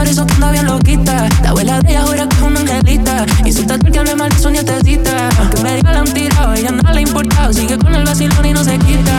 por 0.00 0.08
eso 0.08 0.24
que 0.24 0.32
anda 0.32 0.50
bien 0.50 0.64
loquita. 0.64 1.28
La 1.42 1.50
abuela 1.50 1.78
de 1.80 1.90
ella 1.90 2.02
jura 2.06 2.26
que 2.26 2.34
es 2.34 2.42
una 2.42 2.60
angelita. 2.60 3.26
Insulta 3.44 3.74
al 3.74 3.80
que 3.80 3.98
hable 3.98 4.16
mal 4.16 4.30
de 4.30 4.38
su 4.38 4.48
nietecita. 4.48 5.28
Aunque 5.38 5.62
me 5.62 5.76
diga 5.76 5.92
la 5.92 5.98
han 5.98 6.14
tirado, 6.14 6.54
ella 6.54 6.70
no 6.70 6.90
le 6.90 6.98
ha 6.98 7.02
importado. 7.02 7.52
Sigue 7.52 7.76
con 7.76 7.94
el 7.94 8.04
vacilón 8.04 8.46
y 8.46 8.52
no 8.54 8.64
se 8.64 8.78
quita. 8.78 9.12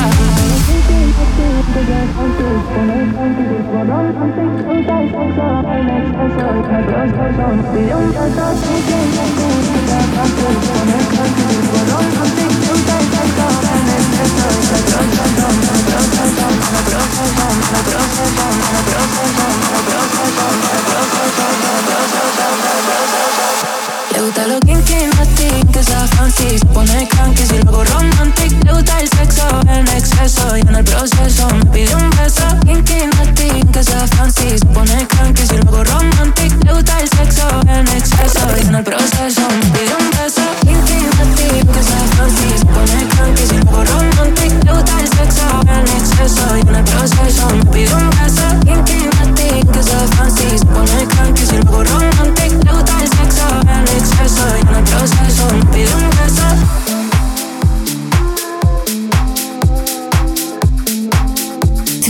confieso 30.21 30.57
y 30.57 30.61
en 30.61 30.75
el 30.75 30.83
proceso 30.83 31.47
me 31.49 31.65
pide 31.65 31.95
un 31.95 32.09
beso. 32.11 32.43
Kinky 32.65 33.07
Martin, 33.17 33.67
que 33.71 33.83
sea 33.83 34.07
fancy, 34.07 34.57
se 34.57 34.65
pone 34.67 35.07
cranky 35.07 35.47
si 35.47 35.57
luego 35.57 35.83
romantic. 35.83 36.63
Le 36.63 36.73
gusta 36.73 36.99
el 36.99 37.09
sexo 37.09 37.47
en 37.67 37.87
exceso 37.87 38.39
y 38.57 38.67
en 38.67 38.75
el 38.75 38.83
proceso 38.83 39.41
me 39.49 39.65
pide 39.71 39.95
un 39.99 40.09
beso. 40.11 40.41
Kinky 40.61 40.99
Martin, 41.17 41.67
que 41.67 41.83
sea 41.83 42.05
fancy, 42.17 42.57
se 42.57 42.65
pone 42.65 43.07
cranky 43.09 43.47
si 43.47 43.55
luego 43.55 43.83
romantic. 43.83 44.63
Le 44.63 44.73
gusta 44.73 44.99
el 44.99 45.07
sexo 45.07 45.47
en 45.67 45.87
exceso 45.87 46.57
y 46.57 46.61
en 46.61 46.75
el 46.75 46.83
proceso 46.83 47.49
me 47.49 47.65
pide 47.65 47.95
un 47.95 48.09
beso. 48.11 48.45
Kinky 48.65 49.09
Martin, 49.17 49.71
que 49.71 49.83
sea 49.83 50.07
fancy, 50.17 50.57
se 50.59 50.65
pone 50.65 51.07
cranky 51.07 51.45
si 51.45 51.57
luego 51.57 51.83
romantic. 51.83 52.51
Le 52.63 52.71
gusta 52.71 52.93
el 53.01 53.09
sexo 53.09 53.47
en 53.61 53.87
exceso 53.97 54.43
y 54.55 54.61
en 54.61 54.75
el 54.75 54.83
proceso 54.83 55.47
me 55.51 55.65
pide 55.73 55.95
un 55.95 56.09
beso. 56.09 56.80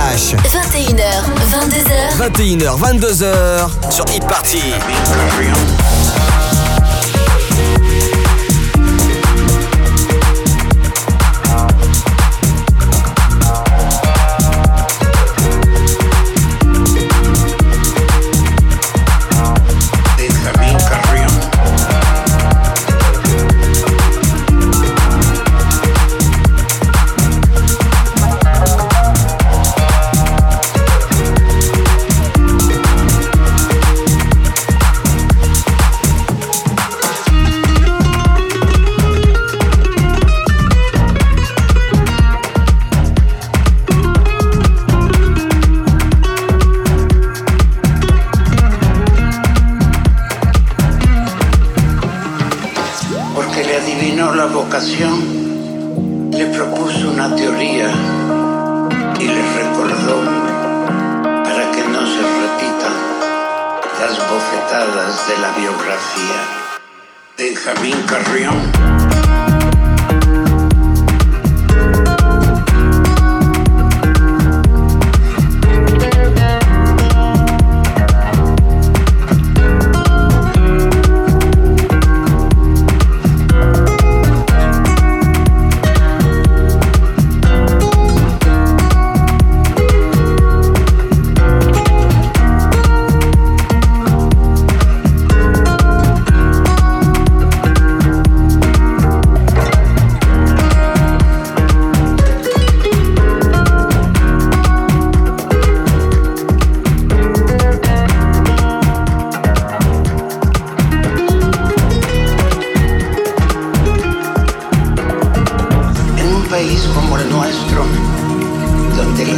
Pascal 0.00 0.14
H. 0.14 0.34
21h, 0.44 1.24
22h. 1.50 2.16
21h, 2.16 2.78
22h 2.78 3.92
sur 3.92 4.04
Hit 4.06 4.26
Party. 4.26 4.72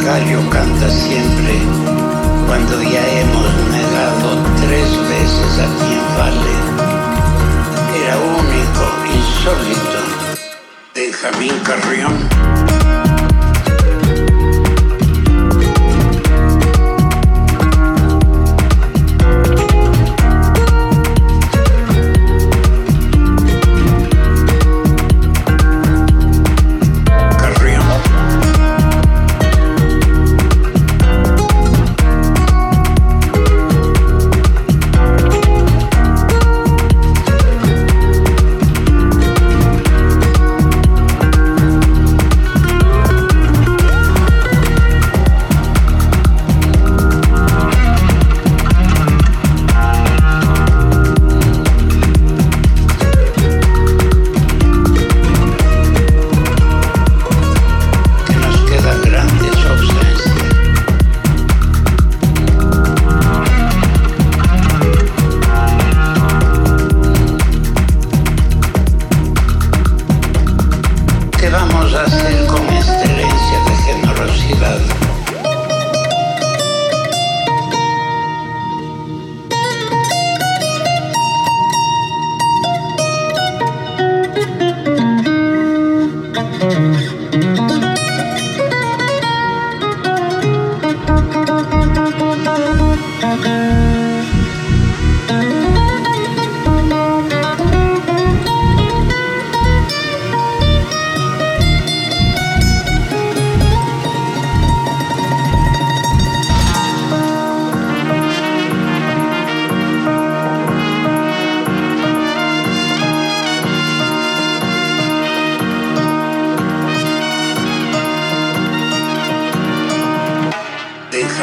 Gallo 0.04 0.40
canta 0.50 0.88
siempre 0.90 1.54
cuando 2.47 2.82
ya 2.82 3.06
hemos 3.21 3.54
negado 3.71 4.42
tres 4.61 4.88
veces 5.09 5.59
a 5.59 5.68
quien 5.78 6.02
vale. 6.18 6.54
Era 8.02 8.18
único, 8.18 8.85
insólito. 9.14 10.00
Benjamín 10.94 11.54
Carrión. 11.64 12.82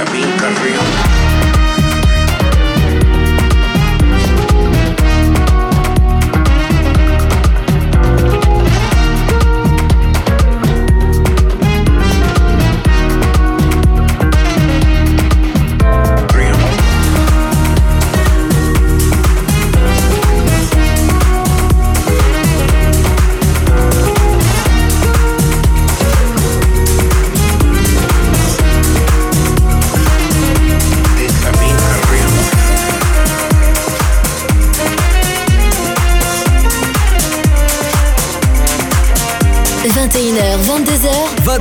for 0.06 0.12
being 0.14 0.30
real. 0.64 1.09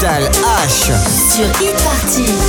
Capital 0.00 0.30
H 0.44 0.92
sur 1.32 1.46
e-party. 1.60 2.47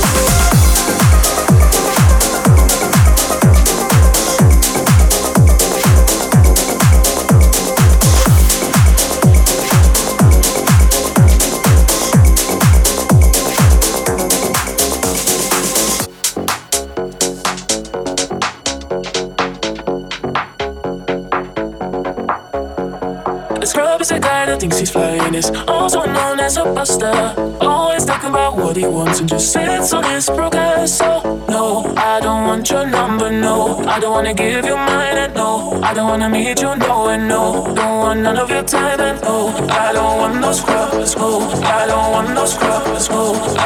Thinks 24.70 24.78
he's 24.78 24.90
flying 24.90 25.34
is 25.34 25.50
also 25.66 26.04
known 26.04 26.38
as 26.38 26.56
a 26.56 26.64
buster. 26.64 27.12
Always 27.60 28.04
talking 28.04 28.30
about 28.30 28.56
what 28.56 28.76
he 28.76 28.86
wants 28.86 29.18
and 29.20 29.28
just 29.28 29.52
sits 29.52 29.92
on 29.92 30.04
his 30.04 30.26
progress. 30.26 30.98
So, 30.98 31.20
no, 31.48 31.92
I 31.96 32.20
don't 32.20 32.46
want 32.46 32.70
your 32.70 32.86
number, 32.86 33.30
no. 33.30 33.78
I 33.86 33.98
don't 33.98 34.12
wanna 34.12 34.34
give 34.34 34.64
you 34.64 34.76
mine, 34.76 35.18
and 35.24 35.34
no. 35.34 35.80
I 35.82 35.92
don't 35.94 36.08
wanna 36.08 36.28
meet 36.28 36.60
you, 36.60 36.76
no, 36.76 37.08
and 37.08 37.26
no. 37.26 37.74
Don't 37.74 37.98
want 38.04 38.20
none 38.20 38.38
of 38.38 38.50
your 38.50 38.62
time, 38.62 39.00
and 39.00 39.20
no. 39.22 39.48
I 39.68 39.92
don't 39.92 40.18
want 40.18 40.40
no 40.40 40.52
scrubs, 40.52 41.16
no. 41.16 41.30
I 41.78 41.86
don't 41.86 42.12
want 42.12 42.28
no 42.34 42.44
scrubs, 42.44 43.10
no. 43.10 43.22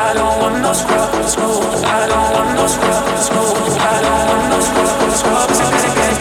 I 0.06 0.14
don't 0.14 0.36
want 0.40 0.62
no 0.62 0.72
scrubs, 0.72 1.36
no. 1.36 1.48
I 1.98 2.06
don't 2.10 2.28
want 2.34 2.50
no 2.56 2.66
scrubs, 2.74 3.30
no. 3.34 3.42
I 3.92 3.96
don't 4.04 4.24
want 4.28 4.44
no 4.50 4.60
scrubs, 4.68 5.24
no. 5.24 6.13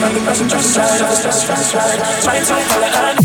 I'm 0.00 0.14
the 0.14 0.20
passenger 0.20 0.62
side, 0.62 1.02
I'm 1.02 1.10
the 1.10 1.20
passenger 1.22 1.54
to 1.56 1.62
follow, 1.74 2.86
I 2.86 3.17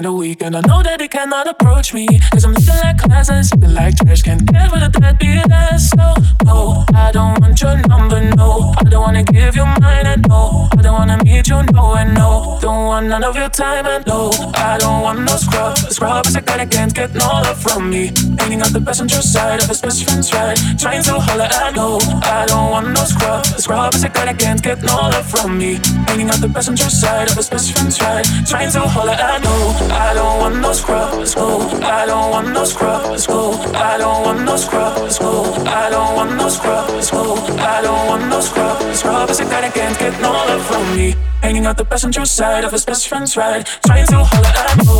kinda 0.00 0.12
weak 0.12 0.42
And 0.42 0.56
I 0.56 0.60
know 0.62 0.82
that 0.82 0.98
they 0.98 1.08
cannot 1.08 1.46
approach 1.46 1.92
me. 1.92 2.06
Cause 2.32 2.44
I'm 2.44 2.54
looking 2.54 2.80
like 2.82 2.98
class 2.98 3.28
and 3.28 3.74
like 3.74 3.96
trash. 3.96 4.22
Can't 4.22 4.44
get 4.46 4.72
rid 4.72 4.82
of 4.82 4.92
that 4.92 5.20
BS, 5.20 5.94
no, 5.96 6.14
no 6.44 6.84
I 6.94 7.12
don't 7.12 7.38
want 7.40 7.60
your 7.60 7.76
number, 7.86 8.20
no. 8.36 8.72
I 8.78 8.84
don't 8.88 9.02
wanna 9.02 9.24
give 9.24 9.56
you 9.56 9.66
mine, 9.66 10.06
and 10.06 10.26
no 10.28 10.68
I 10.72 10.82
don't 10.82 10.94
wanna 10.94 11.18
meet 11.24 11.48
you, 11.48 11.62
no, 11.74 11.94
and 11.94 12.14
no 12.14 12.58
Don't 12.62 12.86
want 12.86 13.06
none 13.08 13.24
of 13.24 13.36
your 13.36 13.50
time, 13.50 13.86
and 13.86 14.06
no 14.06 14.30
I 14.54 14.78
don't 14.78 14.99
want 15.14 15.26
no 15.26 15.36
scrub. 15.36 15.76
A 15.76 15.92
scrub 15.92 16.26
is 16.26 16.36
a 16.36 16.40
guy 16.40 16.56
that 16.58 16.70
can't 16.70 16.94
get 16.94 17.12
no 17.14 17.26
love 17.26 17.60
from 17.60 17.90
me. 17.90 18.12
Hanging 18.38 18.60
out 18.60 18.72
the 18.72 18.80
passenger 18.80 19.22
side 19.22 19.60
of 19.62 19.68
his 19.68 19.80
best 19.80 20.04
friend's 20.04 20.32
ride. 20.32 20.58
Trying 20.78 21.02
to 21.04 21.14
holler 21.18 21.50
at 21.62 21.74
no, 21.74 21.98
I 22.22 22.46
don't 22.46 22.70
want 22.70 22.88
no 22.96 23.02
scrub. 23.04 23.44
A 23.56 23.60
scrub 23.60 23.94
is 23.94 24.04
a 24.04 24.08
guy 24.08 24.26
that 24.26 24.38
can't 24.38 24.62
get 24.62 24.82
no 24.82 24.94
love 25.14 25.26
from 25.26 25.58
me. 25.58 25.80
Hanging 26.06 26.28
out 26.30 26.40
the 26.40 26.48
passenger 26.48 26.90
side 26.90 27.28
of 27.30 27.36
his 27.36 27.48
best 27.48 27.72
friend's 27.72 28.00
ride. 28.00 28.26
Trying 28.46 28.70
to 28.72 28.80
holler 28.80 29.18
at 29.30 29.42
no, 29.42 29.54
I 29.90 30.14
don't 30.14 30.38
want 30.40 30.56
no 30.60 30.72
scrub. 30.72 31.18
Let's 31.18 31.34
go. 31.34 31.48
I 31.82 32.06
don't 32.06 32.30
want 32.30 32.48
no 32.52 32.64
scrub. 32.64 33.10
Let's 33.10 33.26
go. 33.26 33.52
I 33.74 33.98
don't 33.98 34.22
want 34.22 34.44
no 34.44 34.56
scrub. 34.56 35.02
Let's 35.02 35.18
go. 35.18 35.32
I 35.66 35.90
don't 35.90 36.14
want 36.16 36.36
no 36.36 36.48
scrub. 36.48 36.90
Let's 36.90 37.10
go. 37.10 37.34
I 37.58 37.82
don't 37.82 38.06
want 38.08 38.28
no 38.28 38.40
scrub. 38.40 38.80
A 38.80 38.94
scrub 38.94 39.30
is 39.30 39.40
a 39.40 39.44
guy 39.44 39.60
that 39.62 39.74
can't 39.74 39.98
get 39.98 40.14
no 40.20 40.30
love 40.32 40.64
from 40.66 40.84
me. 40.96 41.16
Hanging 41.42 41.64
out 41.64 41.78
the 41.78 41.84
passenger 41.84 42.24
side 42.26 42.64
of 42.64 42.72
his 42.72 42.84
best 42.84 43.08
friend's 43.08 43.36
ride. 43.36 43.66
Trying 43.86 44.06
to 44.08 44.24
holler 44.24 44.46
at 44.46 44.84
no. 44.84 44.99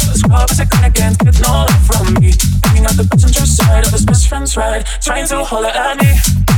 Scrub 0.00 0.50
is 0.50 0.60
a 0.60 0.66
guy 0.66 0.88
that 0.88 0.94
can't 0.94 1.18
get 1.18 1.40
no 1.40 1.52
love 1.52 1.86
from 1.86 2.14
me. 2.14 2.32
Hanging 2.64 2.84
out 2.84 2.96
the 2.96 3.46
side 3.46 3.84
of 3.84 3.92
his 3.92 4.04
best 4.04 4.28
friend's 4.28 4.56
ride, 4.56 4.86
trying 5.00 5.26
to 5.28 5.44
holler 5.44 5.68
at 5.68 5.98
me. 6.00 6.57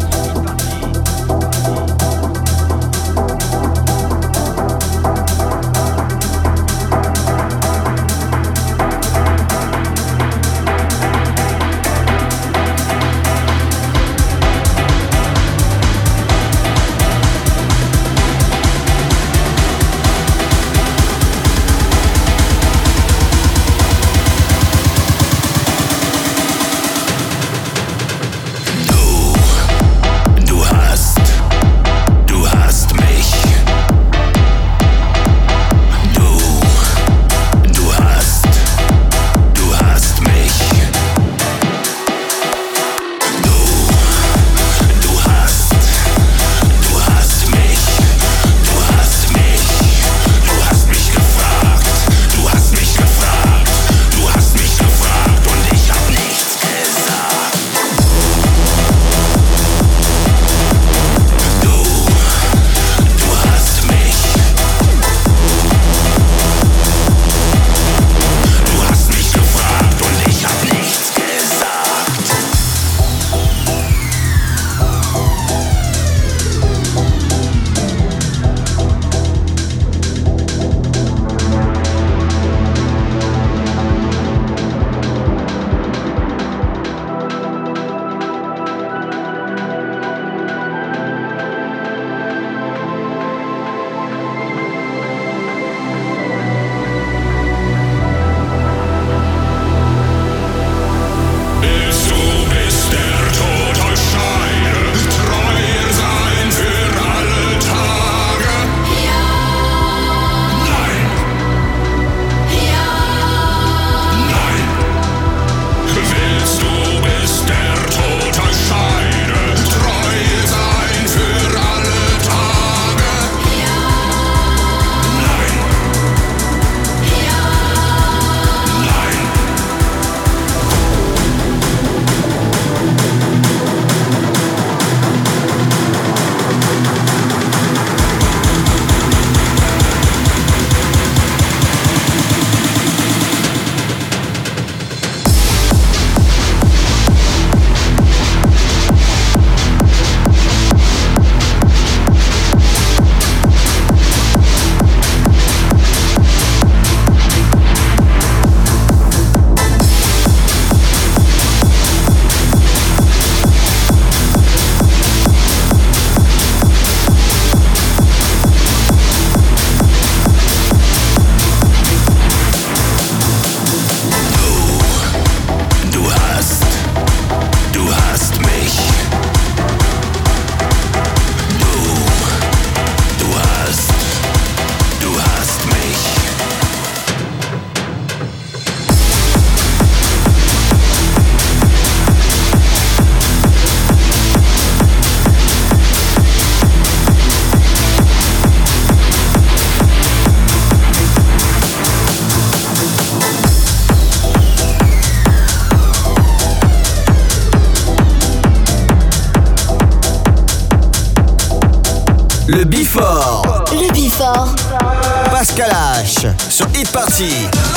Party. 216.91 217.70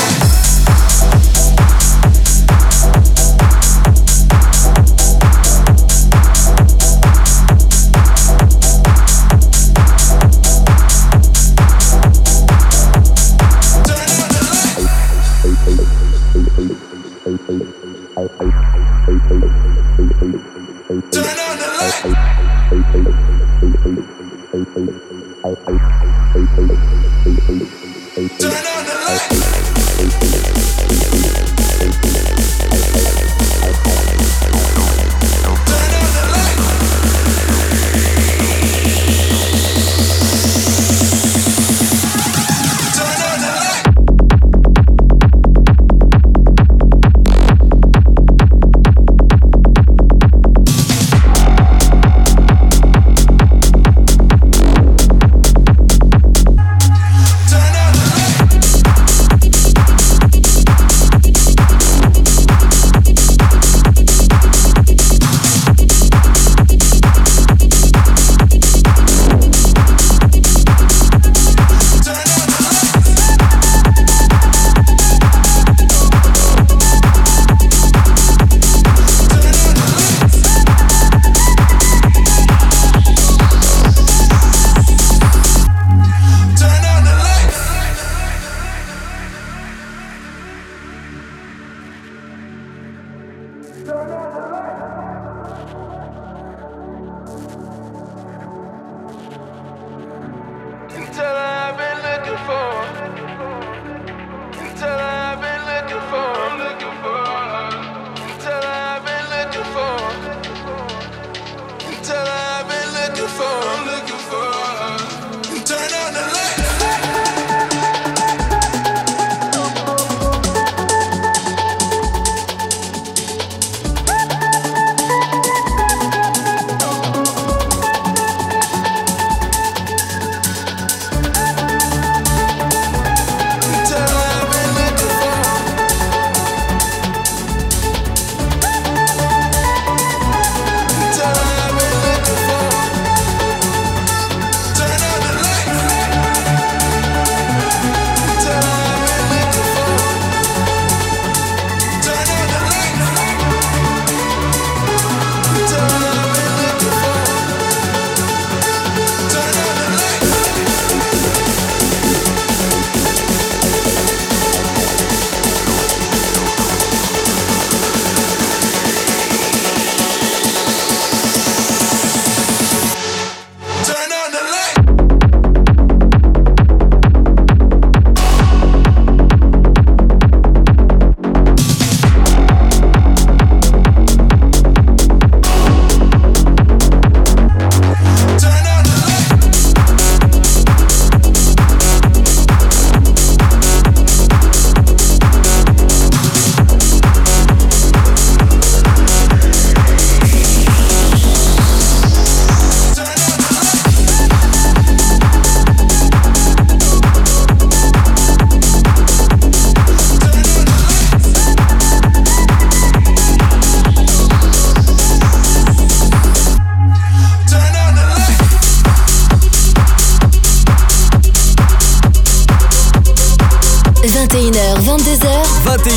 Turn 93.85 94.11
on 94.11 94.33
the 94.33 94.41
light. 94.49 94.94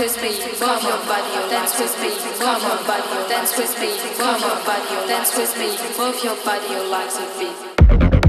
with 0.00 0.22
me, 0.22 0.30
come 0.58 0.86
on 0.86 1.06
body, 1.06 1.50
dance 1.50 1.78
with 1.78 1.94
me, 2.00 2.08
come 2.38 2.64
on 2.64 2.86
body, 2.86 3.02
oh, 3.04 3.26
dance 3.28 3.54
with 3.58 3.78
me, 3.78 3.98
come 4.16 4.42
on 4.42 4.64
body, 4.64 4.82
oh, 4.88 5.04
oh, 5.04 5.06
dance 5.06 5.36
with 5.36 5.54
me, 5.58 5.76
move 5.98 6.24
your 6.24 6.36
body 6.42 6.88
like 6.88 7.12
a 7.12 7.38
beat. 7.38 8.19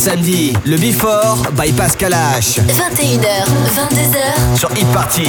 samedi, 0.00 0.54
le 0.64 0.78
Before 0.78 1.42
by 1.52 1.72
Pascal 1.72 2.14
H. 2.14 2.58
21h, 2.58 3.44
22h 3.76 4.56
sur 4.56 4.70
e-party. 4.70 5.28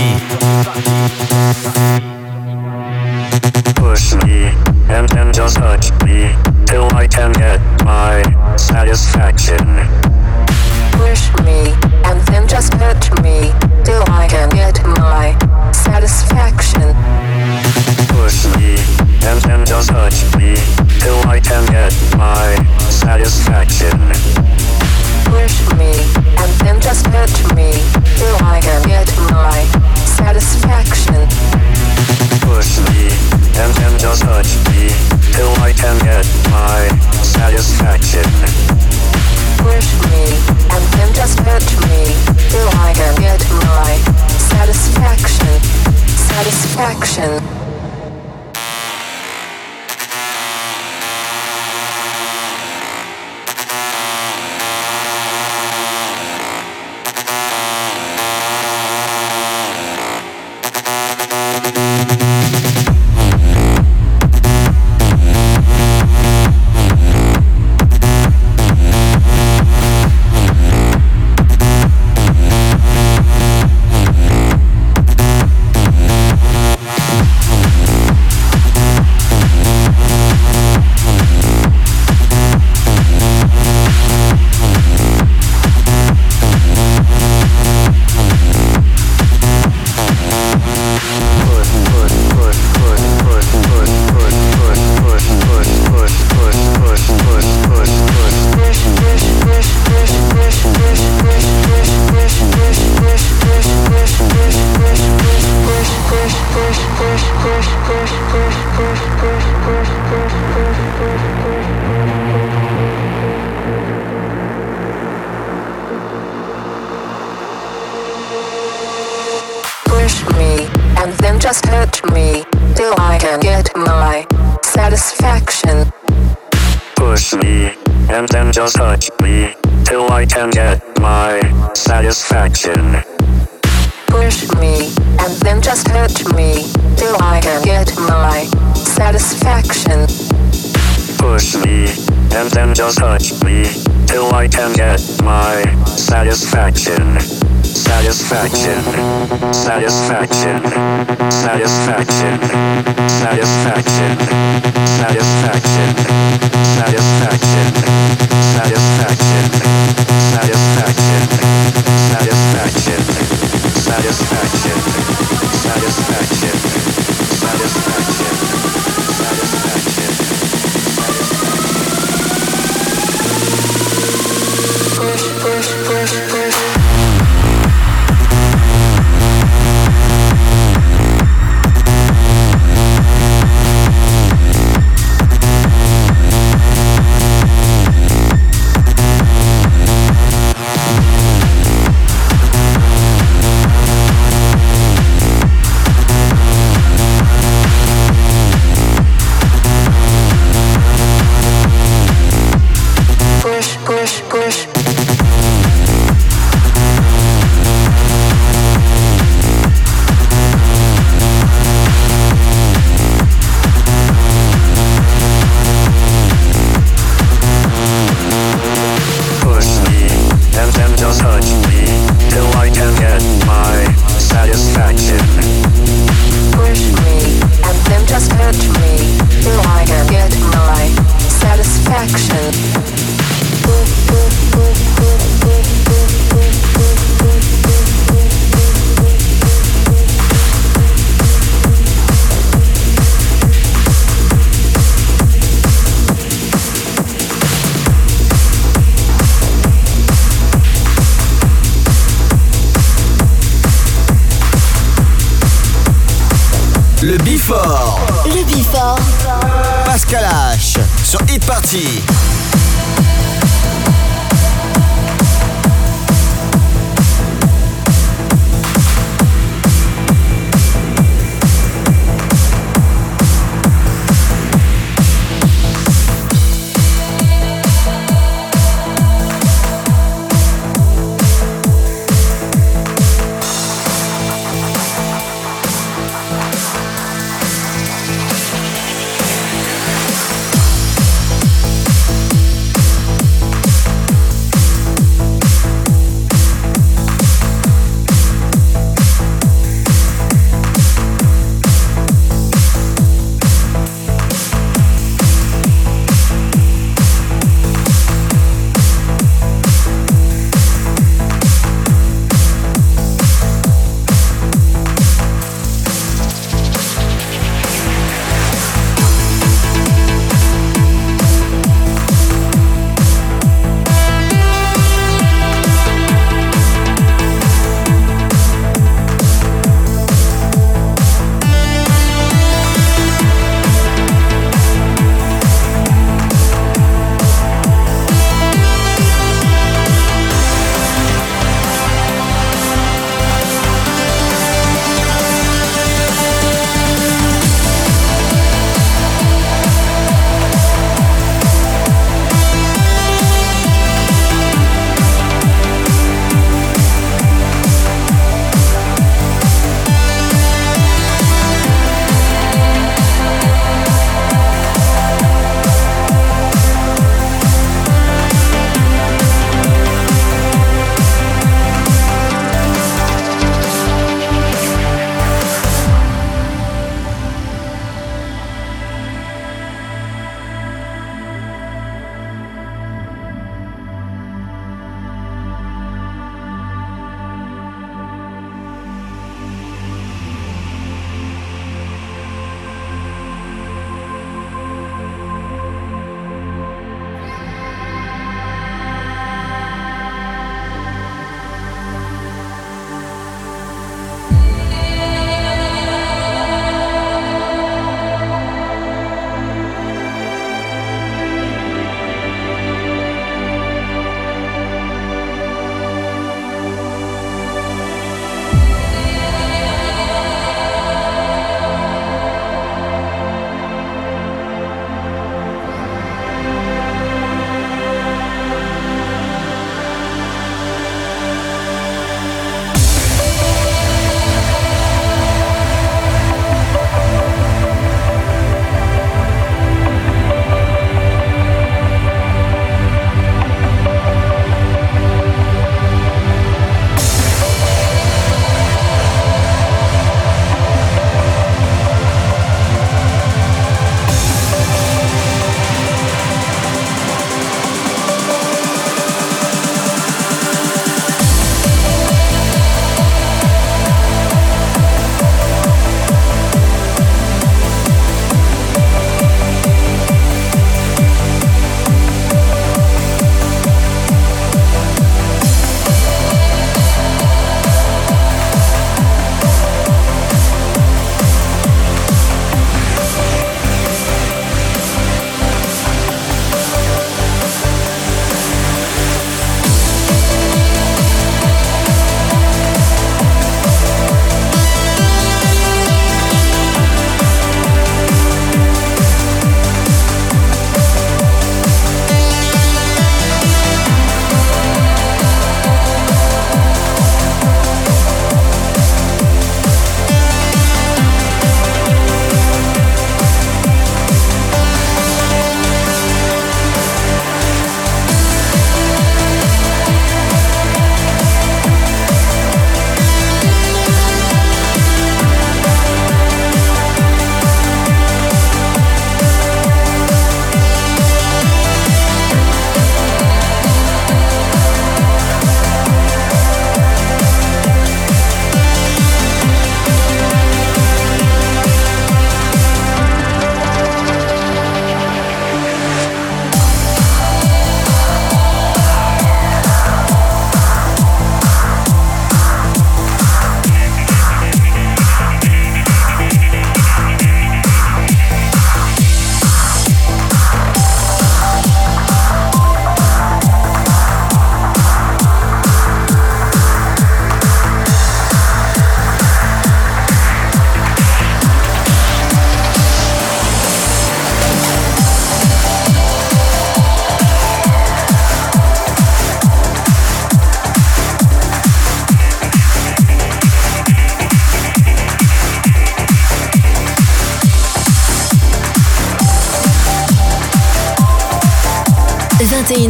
Station. 47.22 47.51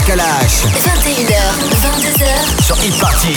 Pascal 0.00 0.20
H. 0.20 0.64
21h, 0.64 1.36
22h. 1.82 2.64
Sur 2.64 2.76
Hit 2.82 2.98
Party. 2.98 3.36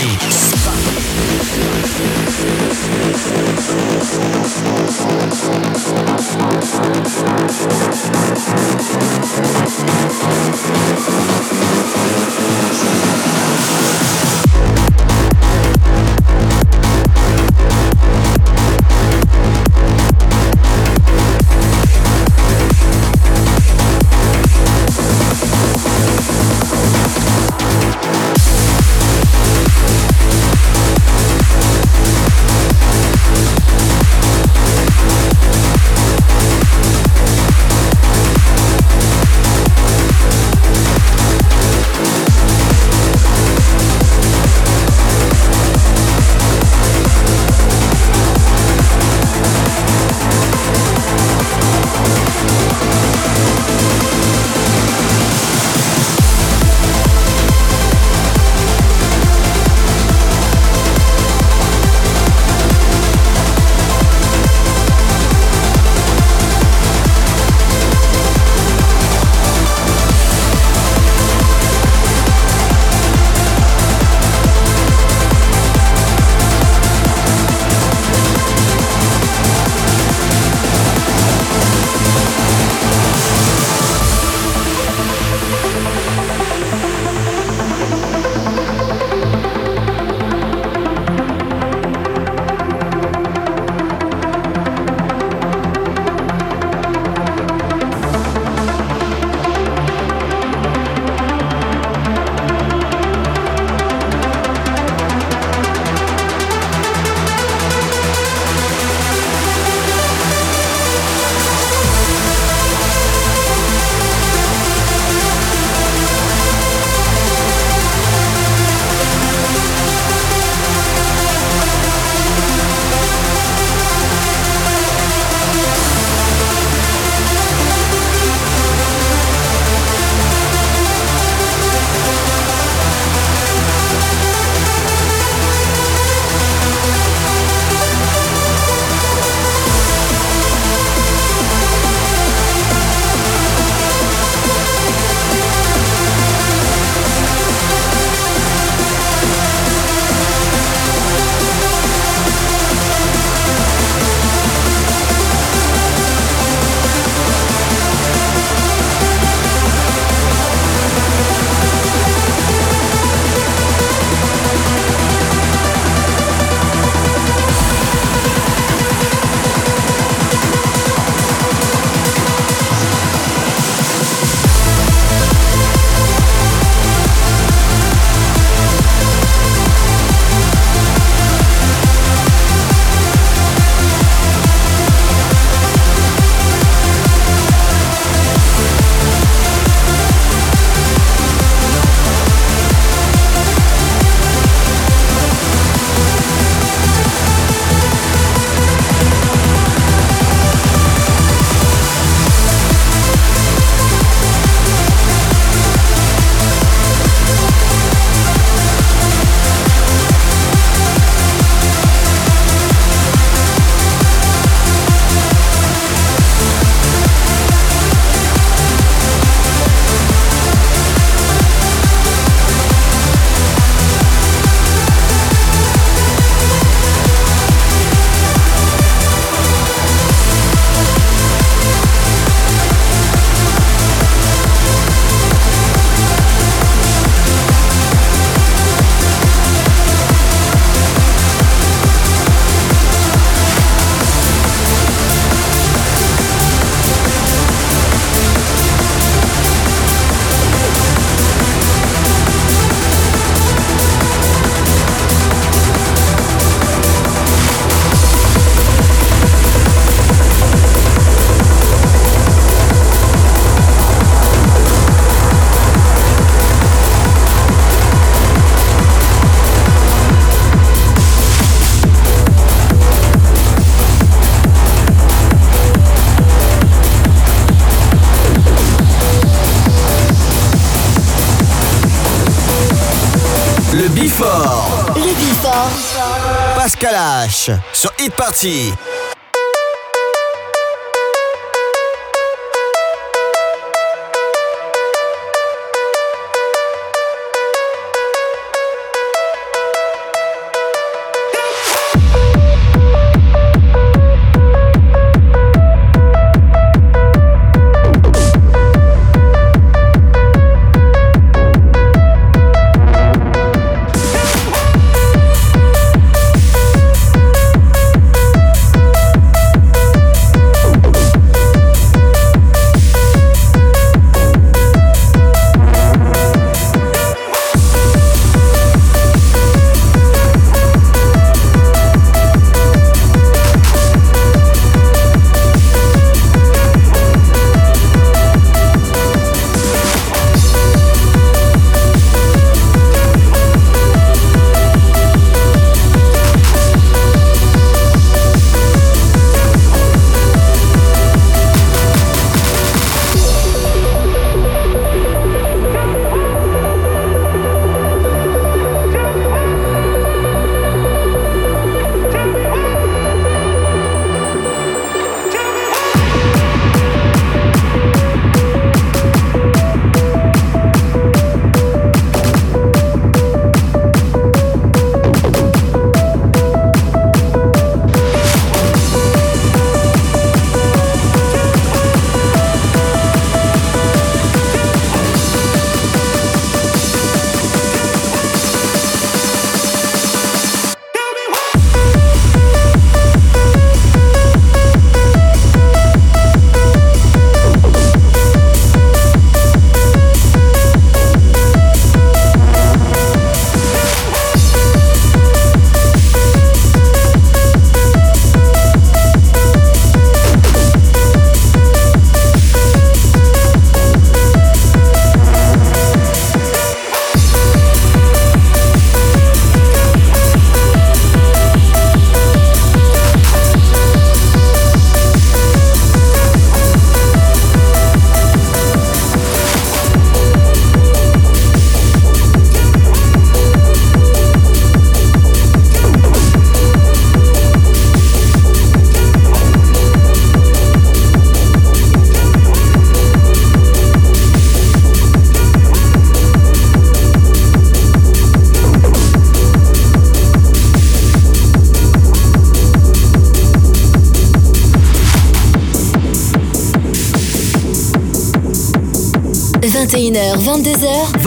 Sur 287.84 287.92
Hit 287.98 288.14
Party. 288.14 288.93